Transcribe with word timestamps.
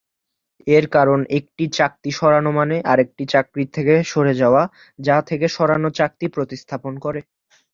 এর 0.67 0.85
কারণ 0.87 1.19
একটি 1.37 1.65
চাকতি 1.77 2.09
সরানো 2.11 2.51
মানে 2.51 2.75
আরেকটি 2.91 3.23
চাকতির 3.33 3.67
থেকে 3.71 3.93
যাওয়া, 4.35 4.63
যা 4.99 5.17
থেকে 5.29 5.45
সরানো 5.49 5.89
চাকতি 5.91 6.25
প্রতিস্থাপন 6.35 6.93
করে। 7.05 7.21